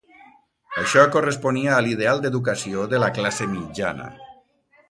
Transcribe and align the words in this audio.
Això 0.83 1.03
corresponia 1.15 1.75
a 1.75 1.83
l'ideal 1.87 2.25
d'educació 2.25 2.89
de 2.95 3.05
la 3.07 3.13
classe 3.19 3.51
mitjana. 3.57 4.13